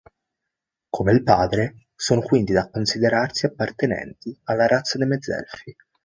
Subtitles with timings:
[0.89, 5.75] Come il padre, sono quindi da considerarsi appartenenti alla razza dei Mezzelfi.